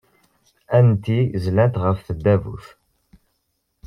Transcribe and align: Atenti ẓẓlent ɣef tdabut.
Atenti 0.75 1.19
ẓẓlent 1.43 1.75
ɣef 1.83 1.97
tdabut. 2.07 2.65